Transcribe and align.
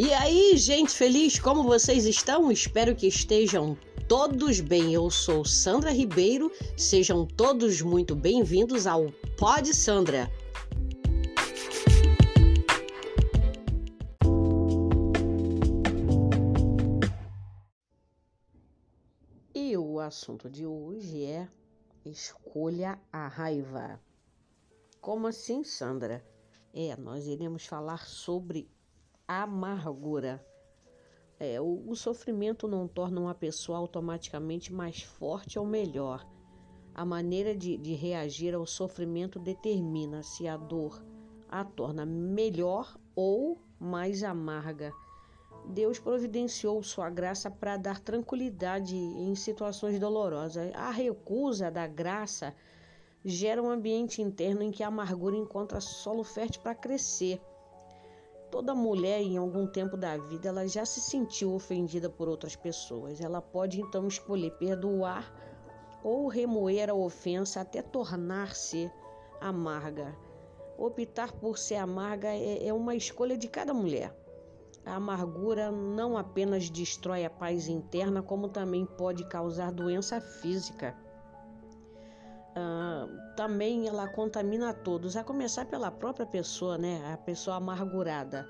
E 0.00 0.14
aí, 0.14 0.56
gente 0.56 0.92
feliz, 0.92 1.40
como 1.40 1.64
vocês 1.64 2.06
estão? 2.06 2.52
Espero 2.52 2.94
que 2.94 3.08
estejam 3.08 3.76
todos 4.06 4.60
bem. 4.60 4.94
Eu 4.94 5.10
sou 5.10 5.44
Sandra 5.44 5.90
Ribeiro, 5.90 6.52
sejam 6.76 7.26
todos 7.26 7.82
muito 7.82 8.14
bem-vindos 8.14 8.86
ao 8.86 9.10
Pod 9.36 9.74
Sandra. 9.74 10.30
E 19.52 19.76
o 19.76 19.98
assunto 19.98 20.48
de 20.48 20.64
hoje 20.64 21.24
é 21.24 21.48
escolha 22.04 23.00
a 23.12 23.26
raiva. 23.26 24.00
Como 25.00 25.26
assim, 25.26 25.64
Sandra? 25.64 26.24
É, 26.72 26.94
nós 26.96 27.26
iremos 27.26 27.66
falar 27.66 28.06
sobre 28.06 28.70
amargura. 29.28 30.44
É, 31.38 31.60
o, 31.60 31.84
o 31.86 31.94
sofrimento 31.94 32.66
não 32.66 32.88
torna 32.88 33.20
uma 33.20 33.34
pessoa 33.34 33.78
automaticamente 33.78 34.72
mais 34.72 35.02
forte 35.02 35.58
ou 35.58 35.66
melhor. 35.66 36.26
A 36.94 37.04
maneira 37.04 37.54
de, 37.54 37.76
de 37.76 37.92
reagir 37.94 38.54
ao 38.54 38.66
sofrimento 38.66 39.38
determina 39.38 40.22
se 40.22 40.48
a 40.48 40.56
dor 40.56 41.00
a 41.48 41.64
torna 41.64 42.04
melhor 42.04 42.96
ou 43.14 43.58
mais 43.78 44.22
amarga. 44.22 44.92
Deus 45.66 45.98
providenciou 45.98 46.82
sua 46.82 47.10
graça 47.10 47.50
para 47.50 47.76
dar 47.76 48.00
tranquilidade 48.00 48.96
em 48.96 49.34
situações 49.34 49.98
dolorosas. 49.98 50.72
A 50.74 50.90
recusa 50.90 51.70
da 51.70 51.86
graça 51.86 52.54
gera 53.24 53.62
um 53.62 53.70
ambiente 53.70 54.22
interno 54.22 54.62
em 54.62 54.70
que 54.70 54.82
a 54.82 54.88
amargura 54.88 55.36
encontra 55.36 55.80
solo 55.80 56.24
fértil 56.24 56.62
para 56.62 56.74
crescer. 56.74 57.40
Toda 58.50 58.74
mulher, 58.74 59.20
em 59.20 59.36
algum 59.36 59.66
tempo 59.66 59.96
da 59.96 60.16
vida, 60.16 60.48
ela 60.48 60.66
já 60.66 60.84
se 60.84 61.00
sentiu 61.00 61.52
ofendida 61.52 62.08
por 62.08 62.28
outras 62.28 62.56
pessoas. 62.56 63.20
Ela 63.20 63.42
pode 63.42 63.80
então 63.80 64.08
escolher 64.08 64.52
perdoar 64.52 65.30
ou 66.02 66.28
remoer 66.28 66.88
a 66.88 66.94
ofensa 66.94 67.60
até 67.60 67.82
tornar-se 67.82 68.90
amarga. 69.40 70.16
Optar 70.78 71.32
por 71.32 71.58
ser 71.58 71.76
amarga 71.76 72.28
é, 72.28 72.68
é 72.68 72.72
uma 72.72 72.94
escolha 72.94 73.36
de 73.36 73.48
cada 73.48 73.74
mulher. 73.74 74.16
A 74.86 74.94
amargura 74.94 75.70
não 75.70 76.16
apenas 76.16 76.70
destrói 76.70 77.24
a 77.24 77.30
paz 77.30 77.68
interna, 77.68 78.22
como 78.22 78.48
também 78.48 78.86
pode 78.86 79.24
causar 79.24 79.70
doença 79.70 80.20
física. 80.20 80.96
Uh, 82.58 83.36
também 83.36 83.86
ela 83.86 84.08
contamina 84.08 84.70
a 84.70 84.74
todos, 84.74 85.16
a 85.16 85.22
começar 85.22 85.64
pela 85.66 85.90
própria 85.92 86.26
pessoa, 86.26 86.76
né? 86.76 87.12
A 87.12 87.16
pessoa 87.16 87.56
amargurada. 87.56 88.48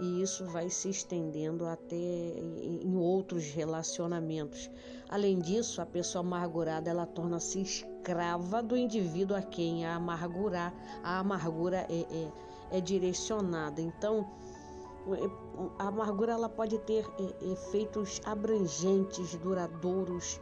E 0.00 0.22
isso 0.22 0.46
vai 0.46 0.70
se 0.70 0.88
estendendo 0.88 1.66
até 1.66 1.94
em 1.96 2.96
outros 2.96 3.50
relacionamentos. 3.50 4.70
Além 5.08 5.38
disso, 5.40 5.82
a 5.82 5.86
pessoa 5.86 6.24
amargurada 6.24 6.88
ela 6.88 7.04
torna-se 7.04 7.60
escrava 7.60 8.62
do 8.62 8.76
indivíduo 8.76 9.36
a 9.36 9.42
quem 9.42 9.84
a 9.84 9.96
amargura, 9.96 10.72
a 11.02 11.18
amargura 11.18 11.86
é, 11.90 12.06
é, 12.10 12.78
é 12.78 12.80
direcionada. 12.80 13.82
Então, 13.82 14.30
a 15.78 15.88
amargura 15.88 16.32
ela 16.32 16.48
pode 16.48 16.78
ter 16.78 17.04
é, 17.18 17.52
efeitos 17.52 18.20
abrangentes, 18.24 19.34
duradouros 19.36 20.40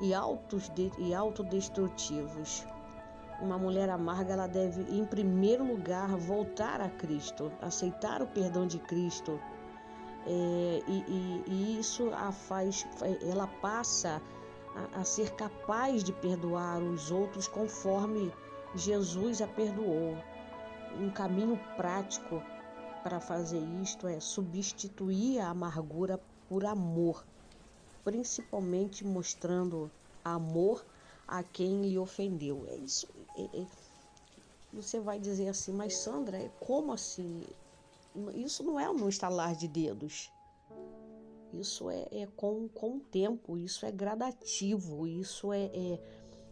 e, 0.00 0.14
autos 0.14 0.68
de, 0.70 0.90
e 0.98 1.14
autodestrutivos. 1.14 2.66
Uma 3.40 3.58
mulher 3.58 3.90
amarga 3.90 4.32
ela 4.32 4.46
deve, 4.46 4.82
em 4.96 5.04
primeiro 5.04 5.64
lugar, 5.64 6.08
voltar 6.16 6.80
a 6.80 6.88
Cristo, 6.88 7.52
aceitar 7.60 8.22
o 8.22 8.26
perdão 8.26 8.66
de 8.66 8.78
Cristo. 8.78 9.40
É, 10.26 10.82
e, 10.86 11.04
e, 11.08 11.44
e, 11.46 11.78
isso 11.78 12.10
a 12.14 12.32
faz, 12.32 12.86
ela 13.30 13.46
passa 13.46 14.22
a, 14.74 15.00
a 15.00 15.04
ser 15.04 15.30
capaz 15.34 16.02
de 16.02 16.12
perdoar 16.12 16.82
os 16.82 17.10
outros 17.10 17.46
conforme 17.46 18.32
Jesus 18.74 19.42
a 19.42 19.46
perdoou. 19.46 20.16
Um 20.98 21.10
caminho 21.10 21.58
prático 21.76 22.42
para 23.02 23.20
fazer 23.20 23.62
isto 23.82 24.06
é 24.06 24.18
substituir 24.20 25.40
a 25.40 25.50
amargura 25.50 26.18
por 26.48 26.64
amor 26.64 27.24
principalmente 28.04 29.04
mostrando 29.04 29.90
amor 30.22 30.84
a 31.26 31.42
quem 31.42 31.82
lhe 31.82 31.98
ofendeu. 31.98 32.66
É 32.68 32.76
isso. 32.76 33.08
É, 33.36 33.60
é, 33.60 33.66
você 34.72 35.00
vai 35.00 35.18
dizer 35.18 35.48
assim, 35.48 35.72
mas 35.72 35.96
Sandra, 35.96 36.36
é 36.36 36.50
como 36.60 36.92
assim? 36.92 37.42
Isso 38.34 38.62
não 38.62 38.78
é 38.78 38.88
um 38.90 39.08
estalar 39.08 39.56
de 39.56 39.66
dedos. 39.66 40.30
Isso 41.52 41.88
é, 41.88 42.06
é 42.10 42.28
com, 42.36 42.68
com 42.68 42.96
o 42.96 43.00
tempo, 43.00 43.56
isso 43.56 43.86
é 43.86 43.92
gradativo, 43.92 45.06
isso 45.06 45.52
é, 45.52 45.66
é, 45.66 46.00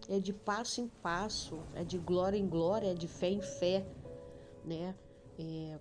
é 0.09 0.21
de 0.21 0.33
passo 0.33 0.81
em 0.81 0.87
passo, 0.87 1.59
é 1.75 1.83
de 1.83 1.99
glória 1.99 2.39
em 2.39 2.49
glória, 2.49 2.93
é 2.93 2.95
de 2.95 3.09
fé 3.09 3.29
em 3.29 3.43
fé, 3.43 3.85
né? 4.65 4.95
É, 5.39 5.79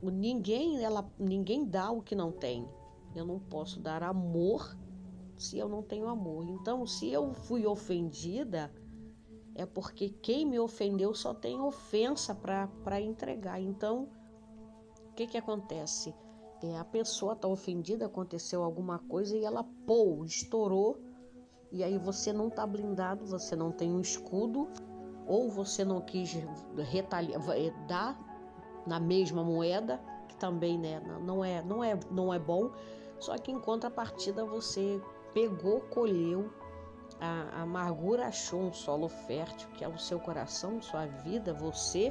ninguém, 0.00 0.82
ela, 0.84 1.08
ninguém 1.18 1.64
dá 1.64 1.90
o 1.90 2.00
que 2.00 2.14
não 2.14 2.30
tem. 2.30 2.68
Eu 3.16 3.24
não 3.24 3.40
posso 3.40 3.80
dar 3.80 4.02
amor 4.02 4.76
se 5.36 5.58
eu 5.58 5.68
não 5.68 5.82
tenho 5.82 6.08
amor. 6.08 6.48
Então, 6.48 6.86
se 6.86 7.10
eu 7.10 7.32
fui 7.32 7.66
ofendida, 7.66 8.72
é 9.54 9.64
porque 9.64 10.08
quem 10.08 10.44
me 10.44 10.58
ofendeu 10.58 11.14
só 11.14 11.32
tem 11.32 11.60
ofensa 11.60 12.34
para 12.34 13.00
entregar. 13.00 13.60
Então, 13.60 14.08
o 15.10 15.14
que, 15.14 15.26
que 15.26 15.38
acontece? 15.38 16.14
É, 16.62 16.78
a 16.78 16.84
pessoa 16.84 17.34
está 17.34 17.46
ofendida, 17.48 18.06
aconteceu 18.06 18.62
alguma 18.62 18.98
coisa 18.98 19.36
e 19.36 19.44
ela, 19.44 19.64
pô, 19.86 20.24
estourou. 20.24 20.98
E 21.70 21.82
aí 21.82 21.98
você 21.98 22.32
não 22.32 22.48
está 22.48 22.66
blindado, 22.66 23.26
você 23.26 23.54
não 23.54 23.70
tem 23.72 23.92
um 23.92 24.00
escudo, 24.00 24.68
ou 25.26 25.50
você 25.50 25.84
não 25.84 26.00
quis 26.00 26.32
retaliar, 26.90 27.40
é, 27.50 27.70
dar 27.86 28.18
na 28.86 29.00
mesma 29.00 29.42
moeda, 29.42 30.00
que 30.28 30.36
também 30.36 30.78
né, 30.78 31.00
não, 31.24 31.44
é, 31.44 31.62
não, 31.62 31.82
é, 31.82 31.98
não 32.10 32.32
é 32.32 32.38
bom. 32.38 32.70
Só 33.18 33.36
que 33.36 33.50
em 33.50 33.58
contrapartida 33.58 34.44
você 34.44 35.00
pegou, 35.36 35.82
colheu, 35.90 36.50
a, 37.20 37.60
amargura 37.60 38.28
achou 38.28 38.58
um 38.58 38.72
solo 38.72 39.06
fértil, 39.06 39.68
que 39.74 39.84
é 39.84 39.88
o 39.88 39.98
seu 39.98 40.18
coração, 40.18 40.80
sua 40.80 41.04
vida, 41.04 41.52
você, 41.52 42.10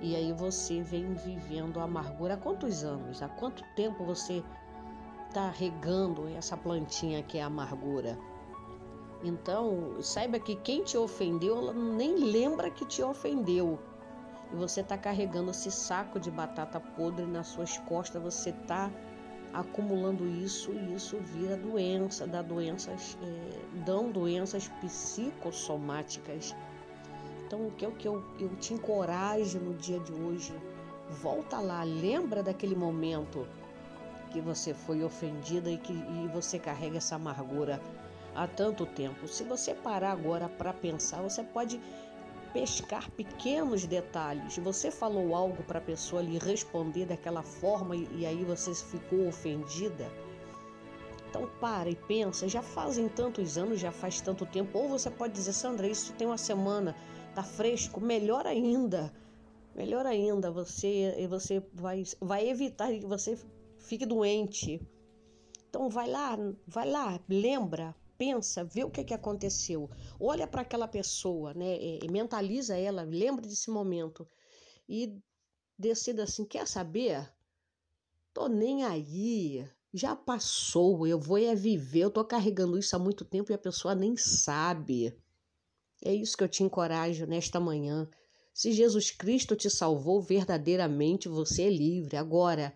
e 0.00 0.16
aí 0.16 0.32
você 0.32 0.82
vem 0.82 1.14
vivendo 1.14 1.78
a 1.78 1.84
amargura 1.84 2.34
há 2.34 2.36
quantos 2.36 2.82
anos? 2.82 3.22
Há 3.22 3.28
quanto 3.28 3.62
tempo 3.76 4.04
você 4.04 4.42
está 5.28 5.48
regando 5.50 6.26
essa 6.30 6.56
plantinha 6.56 7.22
que 7.22 7.38
é 7.38 7.42
a 7.42 7.46
amargura? 7.46 8.18
Então, 9.22 10.02
saiba 10.02 10.40
que 10.40 10.56
quem 10.56 10.82
te 10.82 10.98
ofendeu, 10.98 11.58
ela 11.58 11.72
nem 11.72 12.16
lembra 12.16 12.72
que 12.72 12.84
te 12.84 13.04
ofendeu. 13.04 13.78
E 14.52 14.56
você 14.56 14.80
está 14.80 14.98
carregando 14.98 15.52
esse 15.52 15.70
saco 15.70 16.18
de 16.18 16.28
batata 16.28 16.80
podre 16.80 17.24
nas 17.24 17.46
suas 17.46 17.78
costas, 17.78 18.20
você 18.20 18.50
está 18.50 18.90
acumulando 19.52 20.26
isso 20.26 20.72
e 20.72 20.94
isso 20.94 21.16
vira 21.18 21.56
doença, 21.56 22.26
dá 22.26 22.42
doenças, 22.42 23.18
é, 23.22 23.84
dão 23.84 24.10
doenças 24.10 24.68
psicossomáticas. 24.80 26.54
Então, 27.46 27.66
o 27.66 27.70
que 27.72 27.86
eu, 27.86 27.92
que 27.92 28.06
eu, 28.06 28.22
eu 28.38 28.54
te 28.56 28.74
encorajo 28.74 29.58
no 29.58 29.74
dia 29.74 29.98
de 30.00 30.12
hoje, 30.12 30.54
volta 31.10 31.58
lá, 31.58 31.82
lembra 31.82 32.42
daquele 32.42 32.76
momento 32.76 33.46
que 34.30 34.40
você 34.40 34.74
foi 34.74 35.02
ofendida 35.02 35.70
e 35.70 35.78
que 35.78 35.92
e 35.92 36.28
você 36.32 36.58
carrega 36.58 36.98
essa 36.98 37.16
amargura 37.16 37.80
há 38.34 38.46
tanto 38.46 38.86
tempo. 38.86 39.26
Se 39.26 39.42
você 39.44 39.74
parar 39.74 40.12
agora 40.12 40.48
para 40.48 40.72
pensar, 40.72 41.22
você 41.22 41.42
pode 41.42 41.80
pescar 42.52 43.10
pequenos 43.12 43.86
detalhes. 43.86 44.58
Você 44.58 44.90
falou 44.90 45.34
algo 45.34 45.62
para 45.64 45.78
a 45.78 45.82
pessoa 45.82 46.22
lhe 46.22 46.38
responder 46.38 47.06
daquela 47.06 47.42
forma 47.42 47.96
e, 47.96 48.08
e 48.18 48.26
aí 48.26 48.44
você 48.44 48.74
ficou 48.74 49.28
ofendida. 49.28 50.10
Então 51.28 51.48
para 51.60 51.90
e 51.90 51.94
pensa, 51.94 52.48
já 52.48 52.62
fazem 52.62 53.08
tantos 53.08 53.58
anos, 53.58 53.80
já 53.80 53.92
faz 53.92 54.20
tanto 54.20 54.46
tempo. 54.46 54.78
Ou 54.78 54.88
você 54.88 55.10
pode 55.10 55.34
dizer, 55.34 55.52
Sandra, 55.52 55.86
isso 55.86 56.12
tem 56.14 56.26
uma 56.26 56.38
semana, 56.38 56.96
tá 57.34 57.42
fresco, 57.42 58.00
melhor 58.00 58.46
ainda. 58.46 59.12
Melhor 59.74 60.06
ainda, 60.06 60.50
você 60.50 61.26
você 61.28 61.62
vai, 61.72 62.02
vai 62.20 62.48
evitar 62.48 62.90
que 62.90 63.06
você 63.06 63.38
fique 63.78 64.04
doente. 64.04 64.80
Então 65.68 65.88
vai 65.88 66.08
lá, 66.08 66.36
vai 66.66 66.90
lá, 66.90 67.20
lembra, 67.28 67.94
pensa, 68.18 68.64
vê 68.64 68.84
o 68.84 68.90
que, 68.90 69.04
que 69.04 69.14
aconteceu, 69.14 69.88
olha 70.18 70.46
para 70.46 70.62
aquela 70.62 70.88
pessoa, 70.88 71.54
né? 71.54 71.78
E 72.02 72.08
mentaliza 72.10 72.76
ela, 72.76 73.02
lembra 73.02 73.46
desse 73.46 73.70
momento 73.70 74.28
e 74.88 75.16
decida 75.78 76.24
assim: 76.24 76.44
quer 76.44 76.66
saber? 76.66 77.32
Tô 78.34 78.48
nem 78.48 78.84
aí, 78.84 79.66
já 79.94 80.14
passou, 80.14 81.06
eu 81.06 81.18
vou 81.18 81.38
é 81.38 81.54
viver, 81.54 82.00
eu 82.00 82.10
tô 82.10 82.24
carregando 82.24 82.78
isso 82.78 82.94
há 82.94 82.98
muito 82.98 83.24
tempo 83.24 83.50
e 83.50 83.54
a 83.54 83.58
pessoa 83.58 83.94
nem 83.94 84.16
sabe. 84.16 85.16
É 86.04 86.12
isso 86.12 86.36
que 86.36 86.44
eu 86.44 86.48
te 86.48 86.62
encorajo 86.62 87.26
nesta 87.26 87.58
manhã. 87.58 88.08
Se 88.52 88.72
Jesus 88.72 89.10
Cristo 89.10 89.56
te 89.56 89.70
salvou 89.70 90.20
verdadeiramente, 90.20 91.28
você 91.28 91.62
é 91.64 91.70
livre. 91.70 92.16
Agora, 92.16 92.74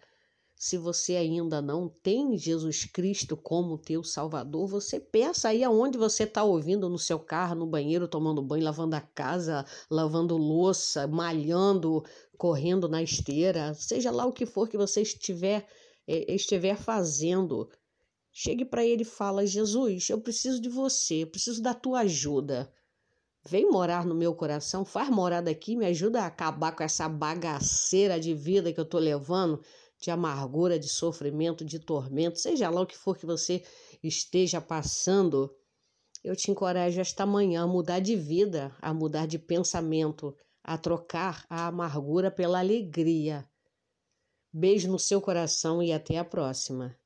Se 0.65 0.79
você 0.79 1.17
ainda 1.17 1.61
não 1.61 1.89
tem 1.89 2.39
Jesus 2.39 2.85
Cristo 2.85 3.37
como 3.37 3.77
teu 3.77 4.05
Salvador, 4.05 4.69
você 4.69 5.01
peça 5.01 5.49
aí 5.49 5.65
aonde 5.65 5.99
você 5.99 6.23
está 6.23 6.45
ouvindo, 6.45 6.89
no 6.89 7.01
seu 7.01 7.19
carro, 7.19 7.57
no 7.57 7.67
banheiro, 7.67 8.07
tomando 8.07 8.41
banho, 8.41 8.63
lavando 8.63 8.95
a 8.95 9.01
casa, 9.01 9.67
lavando 9.91 10.37
louça, 10.37 11.05
malhando, 11.09 12.05
correndo 12.39 12.89
na 12.89 13.03
esteira, 13.03 13.75
seja 13.75 14.13
lá 14.13 14.25
o 14.25 14.33
que 14.33 14.47
for 14.47 14.69
que 14.69 14.77
você 14.77 15.03
estiver, 15.03 15.67
eh, 16.07 16.33
estiver 16.33 16.77
fazendo. 16.77 17.69
Chegue 18.31 18.65
para 18.65 18.87
ele 18.87 19.03
e 19.03 19.05
fala: 19.05 19.45
Jesus, 19.45 20.11
eu 20.11 20.21
preciso 20.21 20.63
de 20.63 20.69
você, 20.69 21.25
eu 21.25 21.27
preciso 21.27 21.61
da 21.61 21.75
tua 21.75 22.03
ajuda. 22.03 22.73
Vem 23.45 23.69
morar 23.69 24.07
no 24.07 24.15
meu 24.15 24.33
coração, 24.33 24.85
faz 24.85 25.11
morada 25.11 25.51
aqui, 25.51 25.75
me 25.75 25.87
ajuda 25.87 26.23
a 26.23 26.27
acabar 26.27 26.71
com 26.71 26.85
essa 26.85 27.09
bagaceira 27.09 28.21
de 28.21 28.33
vida 28.33 28.73
que 28.73 28.79
eu 28.79 28.85
estou 28.85 29.01
levando 29.01 29.61
de 30.03 30.11
amargura, 30.11 30.81
de 30.81 30.89
sofrimento, 30.89 31.65
de 31.65 31.79
tormento, 31.79 32.41
seja 32.41 32.69
lá 32.69 32.81
o 32.81 32.87
que 32.87 32.99
for 32.99 33.17
que 33.17 33.25
você 33.25 33.63
esteja 34.03 34.61
passando, 34.61 35.55
eu 36.25 36.35
te 36.35 36.51
encorajo 36.51 37.01
esta 37.01 37.25
manhã 37.25 37.63
a 37.63 37.67
mudar 37.69 38.01
de 38.01 38.17
vida, 38.17 38.77
a 38.83 38.93
mudar 38.93 39.27
de 39.27 39.39
pensamento, 39.39 40.37
a 40.65 40.77
trocar 40.77 41.47
a 41.49 41.69
amargura 41.69 42.33
pela 42.33 42.59
alegria. 42.59 43.49
Beijo 44.53 44.91
no 44.91 44.99
seu 44.99 45.21
coração 45.21 45.81
e 45.81 45.93
até 45.93 46.19
a 46.19 46.25
próxima. 46.25 46.99